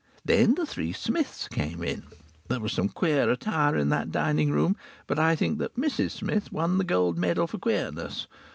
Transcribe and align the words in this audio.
Then 0.25 0.55
the 0.55 0.65
three 0.65 0.93
Smiths 0.93 1.47
came 1.47 1.83
in. 1.83 2.07
There 2.47 2.59
was 2.59 2.71
some 2.73 2.89
queer 2.89 3.29
attire 3.29 3.77
in 3.77 3.89
that 3.89 4.09
dining 4.11 4.49
room, 4.49 4.75
but 5.05 5.19
I 5.19 5.35
think 5.35 5.59
that 5.59 5.75
Mrs 5.75 6.09
Smith 6.09 6.51
won 6.51 6.79
the 6.79 6.83
gold 6.83 7.19
medal 7.19 7.45
for 7.45 7.59
queerness. 7.59 8.25